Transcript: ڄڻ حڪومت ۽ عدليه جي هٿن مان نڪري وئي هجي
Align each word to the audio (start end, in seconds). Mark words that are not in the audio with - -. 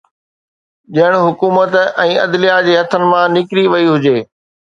ڄڻ 0.95 1.11
حڪومت 1.25 1.71
۽ 2.05 2.11
عدليه 2.23 2.57
جي 2.69 2.73
هٿن 2.79 3.03
مان 3.11 3.25
نڪري 3.39 3.63
وئي 3.75 3.85
هجي 3.93 4.17